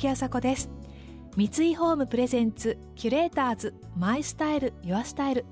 [0.00, 0.70] 時あさこです。
[1.36, 5.44] 三井ホームプレゼンツキュレーターズマイスタイルユアスタイル。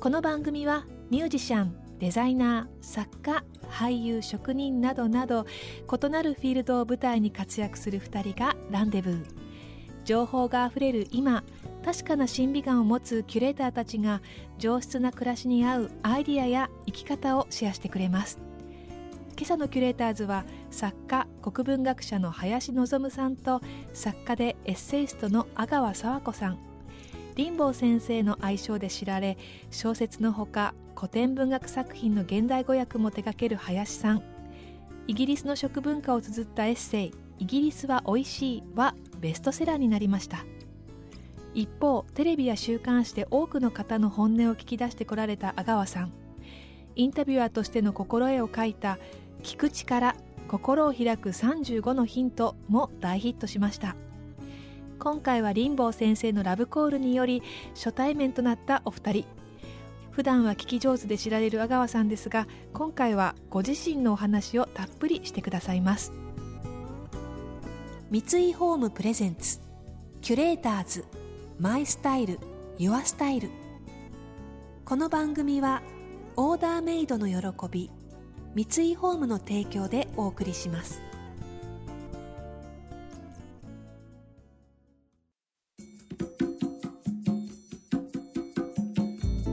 [0.00, 9.24] この番組はミュージシャンデザイナー作家俳優職人などなど異なるフィールドを舞台に活躍する2人がランデブー。
[10.04, 11.44] 情報があふれる今
[11.84, 14.20] 確かな審美眼を持つキュレーターたちが
[14.58, 18.49] 上質な暮らしに合うアイディアや生き方をシェアしてくれます。
[19.40, 23.62] 今朝のキュレーターズは作家国文学者の林望さんと
[23.94, 26.58] 作家でエッセイストの阿川佐和子さん。
[27.38, 29.38] 林坊先生の愛称で知られ
[29.70, 34.22] 小説のほか古典文学作品の現代語訳も手掛ける林さん。
[35.06, 40.44] イギリスの食文化を綴ったエッセイ「イギリスは美味しい」はベストセラーになりました。
[41.54, 46.12] 一方テレビや週刊誌で多くの方の本音を聞き出してこられた阿川さん。
[46.96, 48.98] インタビュアーとしての心得を書いた
[49.40, 50.14] 「聞く力
[50.48, 53.96] 心を開く35のヒント」も大ヒットしました。
[54.98, 57.42] 今回は林坊先生のラブコールにより
[57.74, 59.24] 初対面となったお二人。
[60.10, 66.12] 普段は聞き上手で知られる阿川さんですが今回はご自身のお話をたっぷりしてくださいます。
[68.10, 69.60] 三井ホームプレゼンツ
[70.20, 71.04] キュレーターズ
[71.58, 72.38] マイスタイル
[72.76, 73.50] ユアスタイル。
[74.84, 75.82] この番組は
[76.36, 77.36] オーダーメイドの喜
[77.70, 77.90] び
[78.52, 81.00] 三井ホームの提供でお送りします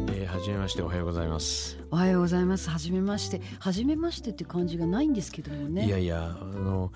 [0.10, 1.78] えー、はじめましておはようございます。
[1.92, 2.70] おはようございます。
[2.72, 3.40] はじめまして。
[3.60, 5.86] はじめましてって感じがないんですけどもね。
[5.86, 6.92] いやいやあの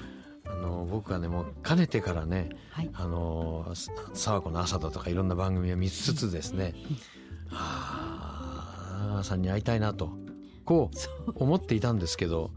[0.46, 6.74] あの僕はねもうかねてからね、はいあのさ沢子の朝だとかいろんな番組を見つつですね、
[7.52, 10.21] ああさんに会いたいなと
[10.66, 10.92] こ
[11.28, 12.52] う思っていたんですけど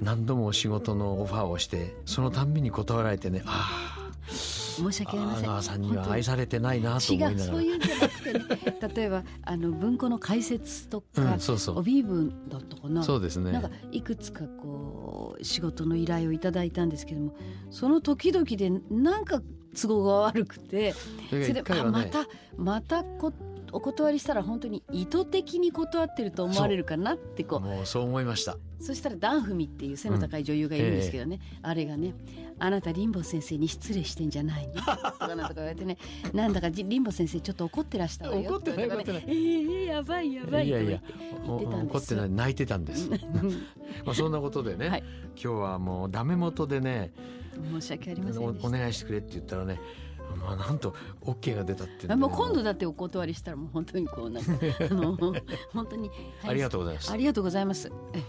[0.00, 3.96] 何度も仕事のオファーをしてそのたんびに断られてねあ
[4.28, 5.48] 申し訳ありません。
[5.48, 7.52] あ阿川さんには愛されてないなと違う思いながら。
[7.52, 8.44] そういうんじゃなくてね。
[8.94, 11.78] 例えばあの文庫の解説とか、うんそうそう。
[11.78, 13.52] 帯文だったかなそうですね。
[13.52, 17.34] なんかいくつかこう仕事の依頼をいただいたんですけども
[17.70, 19.42] その時々でなんか
[19.80, 20.94] 都合が悪くて
[21.28, 23.32] それが一回あはねまたまたこ
[23.76, 27.60] お断りしたら本当に意図的に断ってると思われるかなってこう。
[27.60, 28.56] もうそう思いました。
[28.80, 32.14] そしたらダンフミっていう背の高い女優がいるんですけどね、あれがね
[32.58, 35.98] 「あなた林坊先生に失礼してんじゃないの?」とかなんとか言われてね。
[36.32, 38.50] なんだかじ林坊先生ちょっと怒ってらしたわよ。
[38.50, 41.02] 怒ってない怒ってえー、やばいやばいいやいや
[41.46, 43.10] 怒ってない泣いてたんです。
[44.06, 45.04] まあそんなことでね、はい。
[45.32, 47.12] 今日はもうダメ元でね
[47.72, 49.78] 申し訳ありませおんお願いしてくれって言ったらね
[50.34, 54.52] まあなんと OK が出たってもう今度だってお断りしたらもう本当にこうなんか
[54.90, 56.10] あの本当に、
[56.44, 57.10] ありがとうございます。
[57.12, 57.90] ありがとうございます。
[58.12, 58.22] え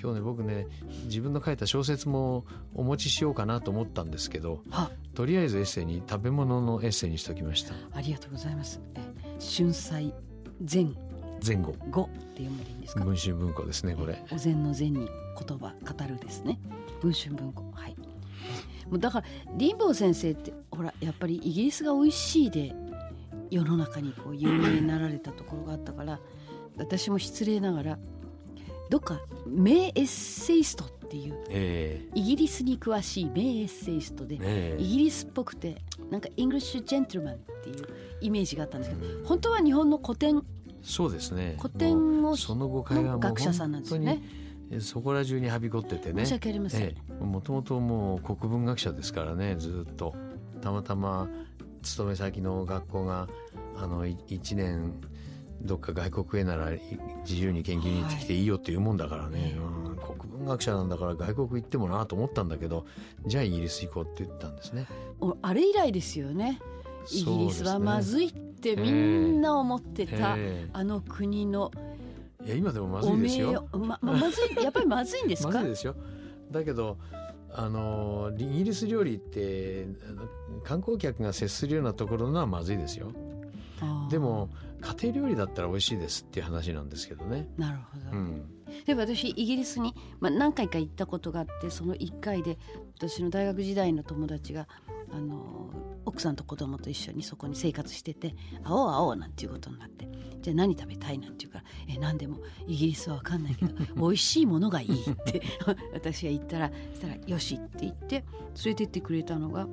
[0.00, 0.66] 今日ね僕ね
[1.06, 4.90] 自分の書いた小説もお持ちしようかなと思ったんですけどは。
[5.14, 7.74] とりあえずエッセイに食べ物のエッセイにしときました。
[7.92, 8.80] ありがとうございます。
[8.94, 9.00] え
[9.40, 10.12] 春菜
[10.70, 10.86] 前
[11.44, 13.04] 前後後って読むでいいんですか？
[13.04, 14.24] 文春文庫ですねこれ。
[14.32, 16.58] お膳の膳に言葉語るですね。
[17.00, 17.64] 文春文庫。
[17.72, 17.96] はい
[18.92, 19.26] だから
[19.58, 22.74] 林坊先生ってほらやっぱりイギリスが美味しいで
[23.50, 26.20] 世の中にこう有名になられたところがあったから
[26.76, 27.98] 私も失礼ながら
[28.90, 34.76] どっか名エッセイストっていうえイギリスに詳しい名エッセイストで、えねえ。
[34.78, 37.76] イギリスっぽくてなんかイングリッシュジェントルマンっていう
[38.20, 39.24] イメージがあったんですけど、うん。
[39.24, 40.42] 本当は日本の古典
[40.82, 41.56] そうですね。
[41.58, 44.22] 古典をその誤解がもう学者さんなんですよね
[44.80, 46.24] そこら中にはびこっててね。
[46.24, 50.14] 申し訳ありません、ええ、もともともう国文学者ですからねずっと。
[50.60, 51.28] たまたま
[51.82, 53.28] 勤め先の学校が
[53.76, 54.94] あのい1年
[55.62, 56.80] どっか外国へならい
[57.28, 62.86] 自由に研究に行ってきていいよっていうもんだからね、うん、国文学者なんだから外国行ってもなと思ったんだけど
[63.26, 64.86] じゃあイギリス行こうって言ったんですね。
[65.20, 66.60] おあれ以来ですよね。
[67.10, 70.68] イギリスはまずいってみんな思ってた、ええ。
[70.72, 71.72] あの国の
[72.44, 73.68] いや今でもまずおいですよ。
[73.72, 75.48] まままずいやっぱりまずいんですか？
[75.52, 75.94] まずいですよ。
[76.50, 76.96] だけど
[77.52, 79.86] あのイギリス料理って
[80.64, 83.12] 観光客が接するようなところのはまずいですよ。
[84.10, 84.48] でも
[84.80, 88.54] 家庭料理だったら美味しいですっていう話なんですけどねなるほど、うん
[88.84, 92.58] で私イギリスに、まあ、何回か行ったことがあってその1回で
[92.96, 94.68] 私の大学時代の友達が
[95.10, 95.70] あの
[96.04, 98.34] 奥さんと子供と一緒にそこに生活してて
[98.64, 100.08] 「会おう会おう」なんていうことになって
[100.42, 105.42] 「じゃあ何食べたい?」なんて言うから「え何でもイギリスは分かんないけど美味しいものがいい」って
[105.92, 108.24] 私が言ったらそしたら「よし」って言って連
[108.66, 109.66] れてってくれたのが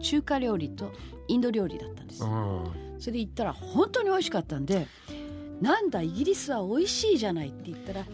[0.00, 0.92] 中華料理と
[1.28, 2.28] インド料理だったんですよ。
[2.28, 4.86] うんそれで行ったら本当に美味しかったんで
[5.60, 8.06] 「なんだイギリスは美味しいじゃない」って言ったら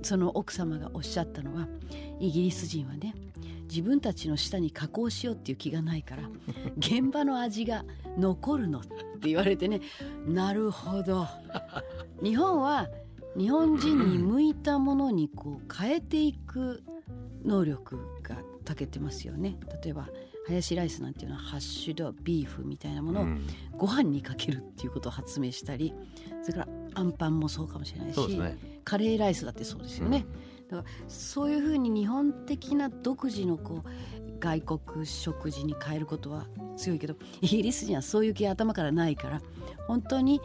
[0.00, 1.68] その奥様がおっしゃったのは
[2.20, 3.14] イギリス人はね
[3.68, 6.22] 自分たちの舌に加工しようっていう気がないから
[6.78, 7.84] 現場の味が
[8.16, 9.82] 残るのって言われてね
[10.26, 11.26] なるほど。
[12.22, 12.88] 日本は
[13.36, 16.82] 日本人に向いたものにこう変えていく
[17.44, 19.58] 能力が長けてますよね。
[19.82, 20.08] 例えば
[20.46, 23.26] ハヤシライスなんていうのはハッシュドビーフみたいなものを
[23.76, 25.94] ご飯にかけるっていうことを発明したり
[26.42, 30.26] それからアンパンもそうかもしれないし、ね、カレーライスだってそうですよね、
[30.70, 36.46] うん、だからそういうふうに日本的な独自のこう外国食事に変えることは
[36.76, 39.40] 強いけどイギリス人はそういう気頭からないから
[39.86, 40.40] 本当に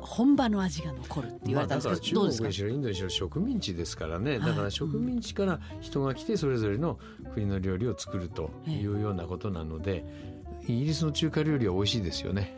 [0.00, 4.38] 本場の味が残るって言われたんですけど、まあ、中国にしろインドにしろ植民地ですからね。
[4.38, 6.98] だから植民地から人が来てそれぞれの
[7.34, 10.04] 国の料理を作るというようなことなので、
[10.66, 12.56] イギリスの中華料理は美味しいですよね。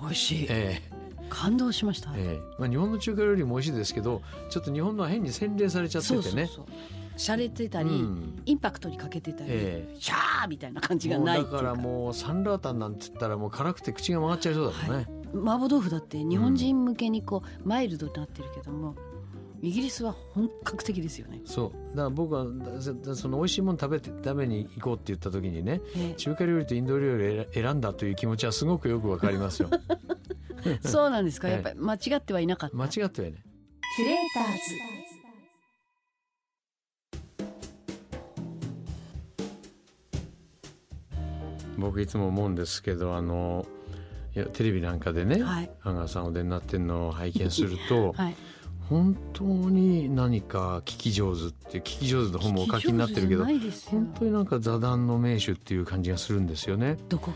[0.00, 1.02] 美味しい、ええ。
[1.28, 2.40] 感動しました、ええ。
[2.58, 4.20] まあ、日本の中華料理も美味しいですけど
[4.50, 6.20] ちょっと日本のは変に洗練されちゃっててね。
[6.22, 6.66] そうそうそう。
[7.16, 18.94] 洒落てたり、うん、インパクトにかけてたり、えー、シャーみたいな感じがないだからもうサンラータンなんて言ったらもう辛くて口が曲がっちゃいそうだもんね、はい麻婆豆腐だって日本人向けにこう、マイルドになってるけども
[19.62, 21.40] イギリスは本格的ですよね。
[21.44, 21.90] そう。
[21.90, 22.46] だから僕は
[23.14, 25.80] その美味しいもの食べて食べに行こうって言った時にね、
[26.16, 29.70] 中華料理とインド料理を選んだという気持ちはすごくよくわかりますよ。
[30.82, 32.76] そうなんですか、やっぱり間違ってはいなかった。
[32.76, 33.42] 間違ってはいない。
[33.96, 34.58] キュレーターズ
[41.78, 43.66] 僕いつも思うんですけどあの
[44.34, 48.34] いやテレビなんかでね、はい、阿川さんお出になってるのを拝見すると、 はい、
[48.88, 56.96] 本当に何か聞き上手って聞き上手の本もお書きになってるけど本当になんか座談の名手っていう感じがするんですよね。
[57.08, 57.30] どこ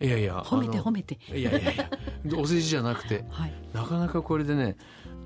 [0.00, 0.06] が？
[0.06, 1.18] いやいや褒めて褒めて。
[1.34, 1.90] いやいやいや
[2.38, 4.76] お世辞じゃなくて、 はい、なかなかこれでね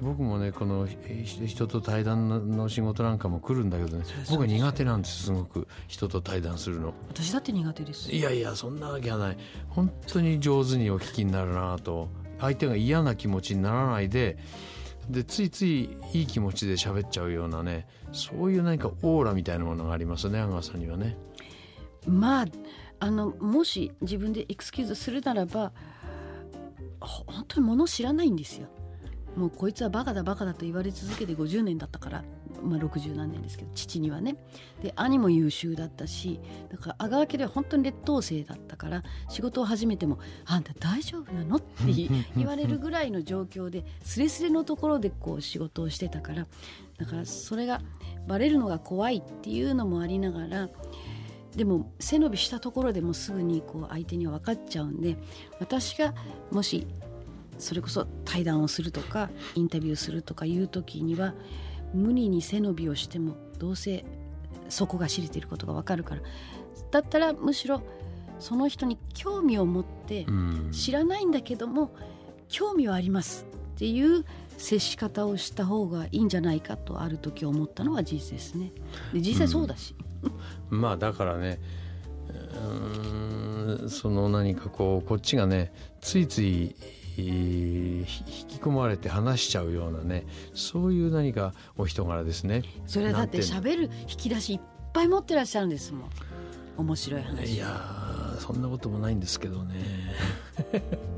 [0.02, 0.88] 僕もねこの
[1.46, 5.68] 人と対談の仕事なんかも来るんだけどね僕は苦手なんですすごく。
[5.86, 6.92] 人と対談するの。
[7.08, 8.10] 私だって苦手です。
[8.10, 9.38] いやいやそんなわけはない。
[9.68, 12.08] 本当に上手にお聞きになるなと。
[12.40, 14.36] 相手が嫌な気持ちにならないで
[15.08, 21.16] でついついいい気持ちで喋っちゃうようなねそういう何かオーラみたいなものがありますね阿川さんにはね。
[22.06, 22.46] まあ
[22.98, 25.72] あのもし自分でエクスキューズするならば
[27.00, 28.68] 本当にもの知らないんですよ
[29.36, 32.24] もうこいつはバカだバカだと言われ続けて50年だったから、
[32.62, 34.36] まあ、60何年ですけど父にはね
[34.82, 36.40] で兄も優秀だったし
[36.70, 41.66] だから阿川家では本当に劣等生だったから仕事を始めても「あんた大丈夫なの?」って
[42.36, 46.46] 言われるぐらいの状況ですれすれのところでこう仕事をしてたから
[46.98, 47.80] だからそれが
[48.28, 50.68] バレるのが怖いっていうのもありながら
[51.56, 55.16] でも背伸びしたところでもすぐにこう相手には分かっちゃうんで
[55.60, 56.14] 私が
[56.50, 56.86] もし
[57.62, 61.32] それこそ対談をするとかインタビューするとかいう時には
[61.94, 64.04] 無理に背伸びをしてもどうせ
[64.68, 66.22] そこが知れていることがわかるから。
[66.90, 67.82] だったらむしろ
[68.38, 70.26] その人に興味を持って
[70.72, 71.94] 知らないんだけども
[72.48, 74.24] 興味はありますっていう
[74.58, 78.72] 接し方をした方がいいんじゃないかとある時思ったのが事実ですね。
[79.12, 79.94] で実際そうだし、
[80.70, 81.60] うん、まあだからね
[82.28, 86.74] うんその何かこうこっちがねついつい
[87.18, 90.24] 引き込まれて話しちゃうようなね
[90.54, 92.62] そういう何かお人柄ですね。
[92.86, 94.60] それだって喋る引き出しいっ
[94.92, 96.10] ぱい持ってらっしゃるんですもん。
[96.78, 97.54] 面白い話。
[97.54, 99.74] いやそんなこともないんですけどね。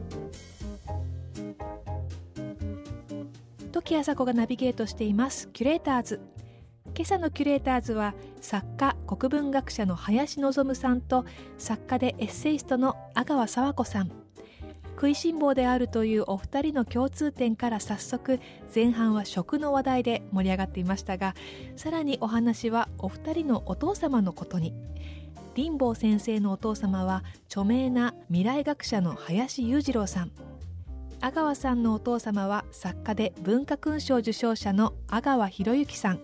[3.72, 6.20] 時あさこがナビゲートしていますキュレーターズ。
[6.96, 11.24] 今朝のキュレーターズは作家国文学者の林望さんと
[11.58, 14.23] 作家でエッセイストの阿川佐和子さん
[15.04, 18.40] 食いしん坊であるというお二人の共通点から早速
[18.74, 21.34] 前半は食の話題で盛り上がっていましたが
[21.76, 24.72] さらにお話はお二人のお父様のことに。
[25.54, 30.30] 林坊先生のお父様は著名な未来学者の林裕次郎さん。
[31.20, 36.20] 阿川さんのお父様は作家で文化勲章受章者の阿川博之さん。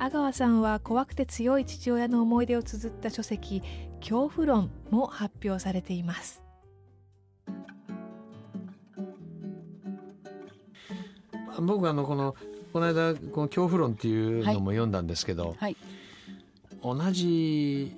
[0.00, 3.62] 阿川さんは怖くて強い父親の思い出を綴った書籍
[4.02, 6.47] 「恐怖論」も発表されています。
[11.60, 12.34] 僕あのこの
[12.72, 15.56] この間この恐怖論っていうのも読んだんですけど、はい。
[15.58, 15.76] はい、
[16.82, 17.96] 同じ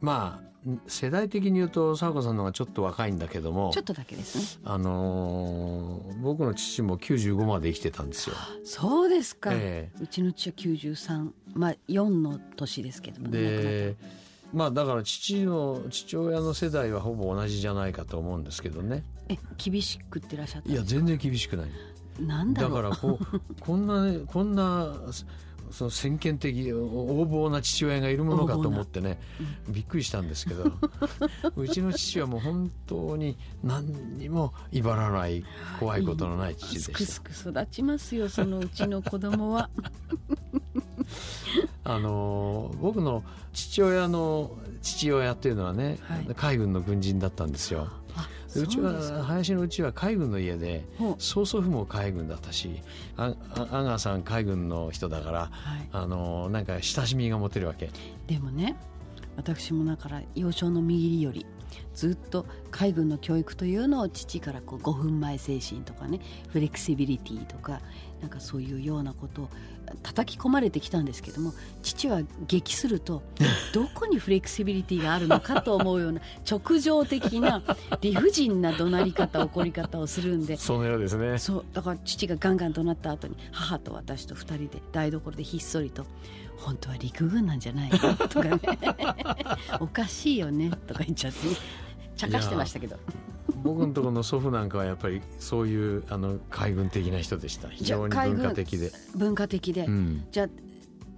[0.00, 0.46] まあ
[0.88, 4.62] 世代的に言うと佐和子さんの方がちょっと若いんだけどもちょっとだけですね。
[4.64, 8.36] あのー、僕の父も95まで生きてたんですよ。
[8.64, 13.94] そうですか、えー、うちの父は93まあ4の年ですけどもで
[14.52, 19.04] まあだから父の父親の世代はほぼ同じじゃないかと思うんですけどね。
[19.28, 21.66] え厳しくってらっしゃったいや全然厳しくない
[22.20, 24.94] なんだからこうこんなねこんな
[25.70, 29.18] その先見的横暴な父親がいるものかと思ってね、
[29.68, 30.72] びっくりしたんですけど
[31.56, 35.44] うちの父はもう本当に何にも威張らない
[35.80, 39.68] 怖いことのない父すでしくすく育ちますよそのうちの子供は。
[39.82, 39.90] た
[41.94, 44.50] あの僕の父親の
[44.82, 46.26] 父親っていうのはね、はい。
[46.36, 47.88] 海軍の軍人だったんですよ
[48.60, 50.84] うちは林のうちは海軍の家で
[51.18, 52.82] 曽祖父も海軍だったし
[53.16, 55.88] ああ阿川さん海軍の人だからはい。
[55.92, 57.90] あのなんか親しみが持てるわけ。
[58.26, 58.76] でもね
[59.36, 61.46] 私もだから幼少の右りより
[61.94, 67.80] ずっと海軍の教育というのを父からこう5分前精神とかねフレキシビリティとか
[68.26, 69.48] なんかそういうようなことを
[70.02, 71.54] 叩き込まれてきたんですけども
[71.84, 73.22] 父は激すると
[73.72, 77.62] どこにフレキシビリティがあるのかと思うような直情的な
[78.00, 81.38] 理不尽な怒鳴り方怒り方をするんでそのようですね。
[81.38, 86.04] そうだから父がガンガン怒鳴った後に母と私と二人で台所でひっそりと
[86.58, 88.60] 「本当は陸軍なんじゃないの?」とかね
[89.78, 91.54] 「おかしいよね」とか言っちゃってね
[92.16, 92.98] 茶化してましたけど
[93.66, 97.68] 僕のところの祖父なんかはやっぱりそういうあの海軍的な人でした。
[97.68, 100.48] 非常に文化的で、文化的で、うん、じゃあ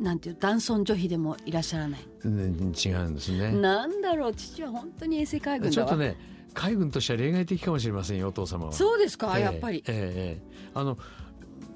[0.03, 3.53] なんていう男尊女卑でもいらっしゃらない、うん違うんですね。
[3.53, 6.17] なんだろう父は本当に衛生海軍ちょっとね
[6.55, 8.73] 海軍としては例外的かもしれませんよお父様は。
[8.73, 9.83] そうですか、ええやっぱり。
[9.87, 10.71] ええええ。
[10.75, 10.97] あの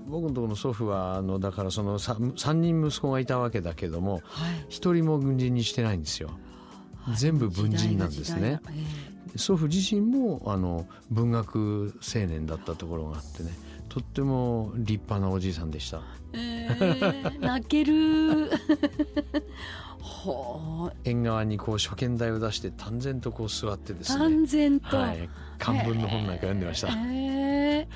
[0.06, 4.22] 僕のところの祖父はあのだからその 3, 三人息子がいたわけだけどもはい。
[4.68, 6.30] 一人も軍人にしてないんですよ。
[7.16, 8.60] 全部文人なんですね。
[8.68, 13.50] え祖父自身もあの文学青年だったところがあってね。
[13.92, 16.00] とっても立派なおじいさんでした。
[16.32, 18.50] えええ泣ける。
[20.00, 20.96] ほう。
[21.04, 27.88] 縁側にこう初見台を出して淡然とこう座ってですね、淡然と、はい、漢文の本なんか読んでました、へえ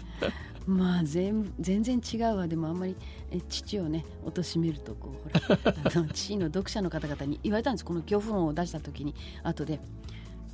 [0.67, 2.47] まあ全全然違うわ。
[2.47, 2.95] でもあんまり
[3.31, 7.85] え父をね貶めるとこうほらあの父の読者の方々に言われたんです。
[7.87, 9.81] この恐怖音を出した時に後で「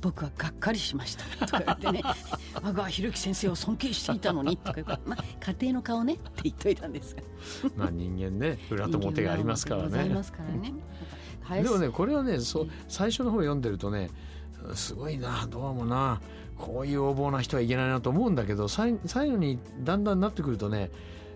[0.03, 2.03] 僕はがっかりしました」とか言ってね
[2.61, 6.15] 「我が弘樹先生を尊敬していたのに」とか言って、まあ、家庭の顔ね。
[6.15, 7.21] って言っといたんですが
[7.77, 8.59] まあ人間ね。
[8.69, 10.23] 裏と表がありますからね。
[10.23, 10.73] すからね。
[11.63, 14.09] でもねこれはねそう最初の方読んでるとね
[14.75, 16.21] すごいなどうもな。
[16.57, 20.91] こういう横暴な人はいけないなと思うんだけど最最後にだんだんなってくるとね、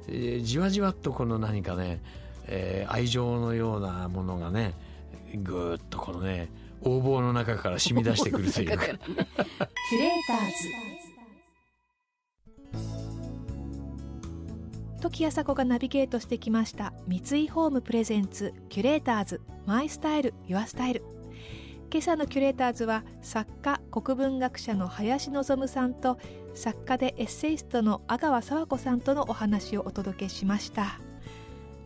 [0.08, 2.02] えーじわじわっとこの何かね、
[2.46, 4.74] えー愛情のようなものがね
[5.34, 6.50] ぐーっとこのね
[6.84, 8.78] 横暴の中から染み出してくるという。
[8.78, 9.16] かかねキュ
[10.00, 10.88] レーターズ。
[15.00, 16.94] 時あさこがナビゲートしてきました。
[17.08, 18.54] 三井ホームプレゼンツ。
[18.70, 21.04] キュレーターズマイスタイルユアスタイル。
[21.90, 26.20] 今朝のキュレーターズは作家国文学者の林望さんと
[26.54, 31.00] 作家でエッセイストの阿川佐和子さんとのお話をお届けしました。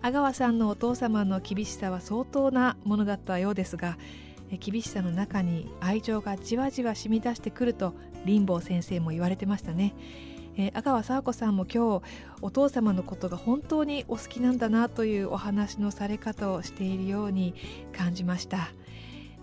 [0.02, 4.00] 阿川さんのお父様の厳しさは相当なものだったようですが
[4.58, 7.94] 厳しさの中に愛情がじわじわ染み出してくると
[8.26, 9.94] 林坊先生も言われてましたね、
[10.58, 12.04] えー阿川佐和子さんも今日
[12.42, 17.56] お父様のことが本当にお好きなんだなというお話のされ方をしているように
[17.96, 18.70] 感じました。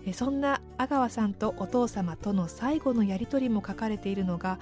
[0.05, 4.59] えーそんな阿川さんとお父様との最後のやり取りも書かれているのが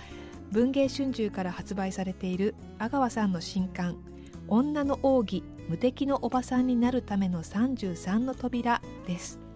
[0.51, 3.97] 文藝春秋から発売されている阿川さんの新刊
[4.47, 9.46] 「女の奥義無敵のおばさんになるための33の扉」です。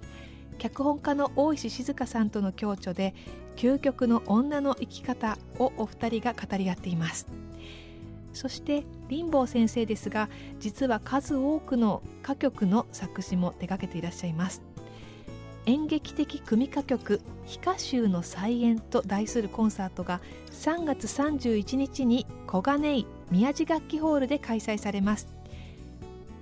[0.62, 3.16] 脚本家の大石静香さんとの共著で
[3.56, 7.26] 究極の女の生き方をお二人が語り合っています。
[8.32, 14.62] そして林坊先生ですが実は数多くの歌曲の作詞も手掛けていらっしゃいます。
[15.66, 25.28] 演劇的組歌曲「非歌集の再演」と題するコンサートが3月31日に小金井宮地楽器ホールで開催されます。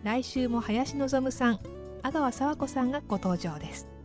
[0.04, 1.60] 来週も林望さん
[2.04, 3.99] 阿川佐和子さんがご登場です。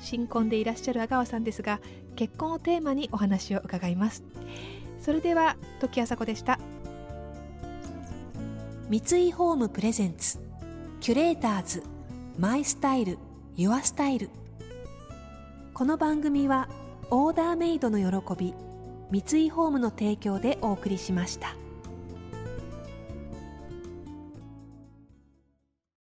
[0.00, 1.80] 新婚でいらっしゃる阿川さんですが
[2.16, 4.24] 結婚をテーマにお話を伺います。
[5.00, 6.58] それでは時あさこでした。
[8.88, 10.38] 三井ホームプレゼンツ
[11.00, 11.82] キュレーターズ
[12.38, 13.18] マイスタイル
[13.56, 14.30] ユアスタイル。
[15.74, 16.68] この番組は
[17.10, 18.54] オーダーメイドの喜び
[19.10, 21.54] 三井ホームの提供でお送りしました。